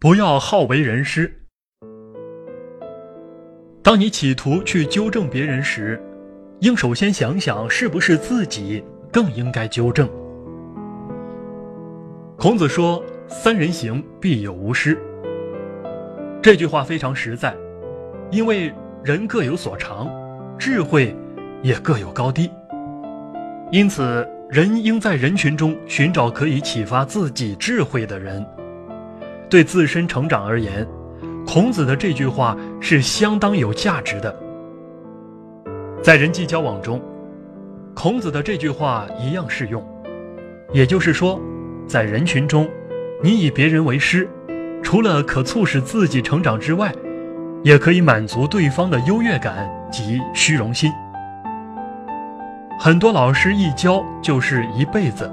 [0.00, 1.42] 不要好为人师。
[3.82, 6.00] 当你企图去纠正别人时，
[6.60, 10.08] 应首先想想是不是自己更应该纠正。
[12.36, 14.96] 孔子说：“三人行，必有吾师。”
[16.40, 17.52] 这句话非常实在，
[18.30, 18.72] 因为
[19.02, 20.08] 人各有所长，
[20.56, 21.12] 智慧
[21.60, 22.48] 也各有高低，
[23.72, 28.46] 因此人应在人群中寻找可以启发自己智慧的人。
[29.48, 30.86] 对自身成长而言，
[31.46, 34.34] 孔子的这句话是相当有价值的。
[36.02, 37.00] 在人际交往中，
[37.94, 39.82] 孔子的这句话一样适用。
[40.72, 41.40] 也就是说，
[41.86, 42.68] 在人群中，
[43.22, 44.28] 你以别人为师，
[44.82, 46.92] 除了可促使自己成长之外，
[47.62, 50.92] 也可以满足对方的优越感及虚荣心。
[52.78, 55.28] 很多老师一教就是一辈子，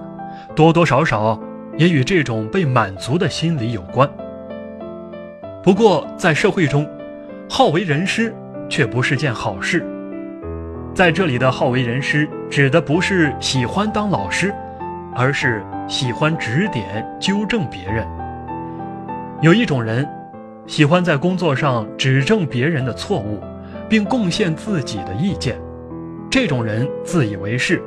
[0.55, 1.37] 多多少少。
[1.77, 4.09] 也与这种被满足的心理有关。
[5.63, 6.87] 不过，在社会中，
[7.49, 8.33] 好为人师
[8.69, 9.85] 却不是件好事。
[10.93, 14.53] 在这里的好为人师，指的不是喜欢当老师，
[15.13, 18.07] 而是喜欢指点、纠正别人。
[19.41, 20.07] 有一种人，
[20.67, 23.41] 喜欢在工作上指正别人的错误，
[23.89, 25.59] 并贡献自己的意见。
[26.29, 27.81] 这种人自以为是，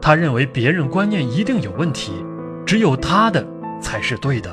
[0.00, 2.12] 他认为别人观念一定有问题。
[2.66, 3.44] 只有他的
[3.80, 4.52] 才是对的。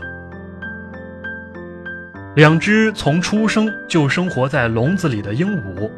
[2.35, 5.89] 两只从出生就生活在笼子里的鹦鹉，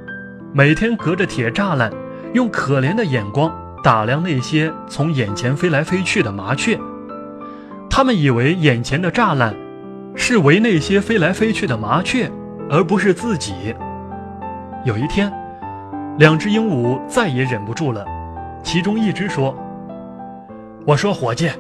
[0.52, 1.92] 每天隔着铁栅栏，
[2.34, 3.54] 用可怜的眼光
[3.84, 6.78] 打量那些从眼前飞来飞去的麻雀。
[7.90, 9.56] 他们以为眼前的栅栏
[10.16, 12.32] 是围那些飞来飞去的麻雀，
[12.68, 13.54] 而不是自己。
[14.84, 15.32] 有一天，
[16.18, 18.04] 两只鹦鹉再也忍不住了，
[18.64, 19.56] 其中一只说
[20.86, 21.52] ：“我说，伙计。”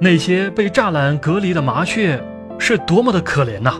[0.00, 2.22] 那些被栅栏隔离的麻雀
[2.56, 3.74] 是多么的可怜呐！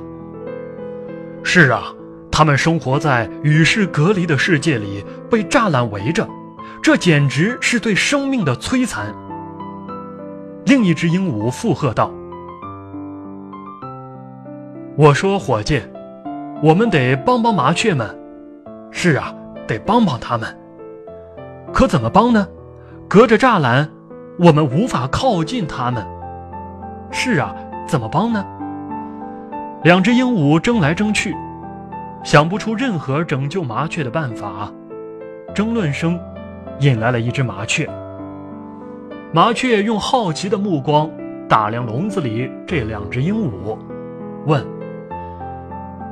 [1.44, 1.94] 是啊，
[2.28, 6.28] 它们生活在与世隔离的世界里，被栅栏围着，
[6.82, 9.14] 这简直是对生命的摧残。
[10.66, 12.10] 另一只鹦鹉附和道
[14.98, 15.80] ：“我说，伙计，
[16.60, 18.18] 我们得帮帮麻雀们。
[18.90, 19.32] 是啊，
[19.68, 20.48] 得帮帮他们。
[21.72, 22.48] 可怎么帮呢？
[23.08, 23.88] 隔着栅栏。”
[24.40, 26.06] 我们无法靠近他们。
[27.10, 27.54] 是啊，
[27.86, 28.44] 怎么帮呢？
[29.82, 31.34] 两只鹦鹉争来争去，
[32.22, 34.70] 想不出任何拯救麻雀的办法。
[35.54, 36.18] 争论声
[36.80, 37.88] 引来了一只麻雀。
[39.32, 41.10] 麻雀用好奇的目光
[41.48, 43.76] 打量笼子里这两只鹦鹉，
[44.46, 44.64] 问：“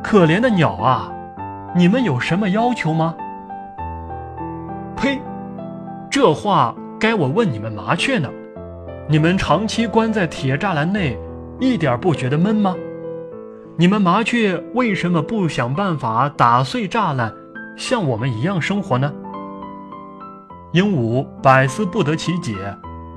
[0.02, 1.12] 可怜的鸟啊，
[1.74, 3.14] 你们有什么要求吗？”
[4.96, 5.20] 呸！
[6.10, 6.74] 这话。
[6.98, 8.26] 该我问你们麻雀呢？
[9.08, 11.16] 你们长期关在铁栅栏内，
[11.60, 12.74] 一点不觉得闷吗？
[13.78, 17.32] 你们麻雀为什么不想办法打碎栅栏，
[17.76, 19.14] 像我们一样生活呢？
[20.72, 22.56] 鹦鹉百思不得其解，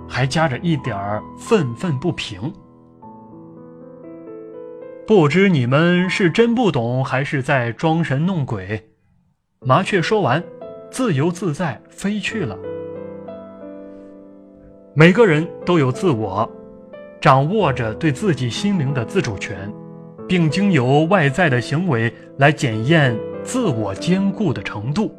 [0.07, 2.53] 还夹着一点儿愤愤不平。
[5.07, 8.91] 不知你们是真不懂，还是在装神弄鬼？
[9.61, 10.44] 麻雀说完，
[10.91, 12.56] 自由自在飞去了。
[14.95, 16.50] 每个人都有自我，
[17.22, 19.72] 掌握着对自己心灵的自主权，
[20.27, 25.13] 并经由外在的行为来检验自我坚固的程度。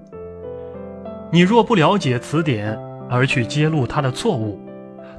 [1.31, 2.77] 你若不了解词典
[3.09, 4.59] 而去揭露他的错误，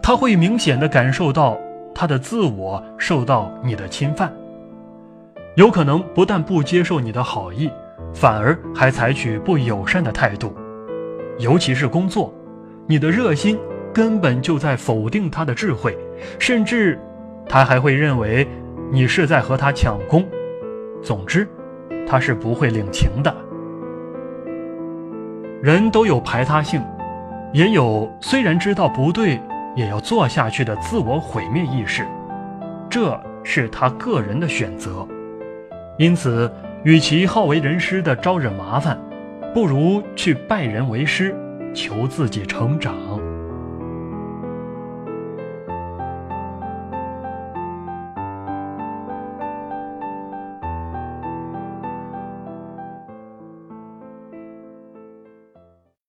[0.03, 1.57] 他会明显的感受到
[1.95, 4.31] 他的自我受到你的侵犯，
[5.55, 7.69] 有可能不但不接受你的好意，
[8.13, 10.53] 反而还采取不友善的态度，
[11.39, 12.33] 尤其是工作，
[12.85, 13.57] 你的热心。
[13.93, 15.97] 根本就在否定他的智慧，
[16.39, 16.99] 甚至
[17.47, 18.47] 他还会认为
[18.91, 20.25] 你是在和他抢功。
[21.03, 21.47] 总之，
[22.07, 23.35] 他是不会领情的。
[25.61, 26.81] 人都有排他性，
[27.53, 29.39] 也有虽然知道不对
[29.75, 32.03] 也要做下去的自我毁灭意识，
[32.89, 35.07] 这是他个人的选择。
[35.97, 36.51] 因此，
[36.83, 38.99] 与其好为人师的招惹麻烦，
[39.53, 41.35] 不如去拜人为师，
[41.75, 42.95] 求自己成长。